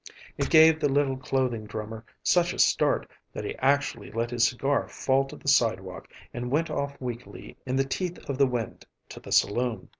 [0.35, 4.87] It gave the little clothing drummer such a start that he actually let his cigar
[4.87, 9.19] fall to the sidewalk and went off weakly in the teeth of the wind to
[9.19, 9.89] the saloon.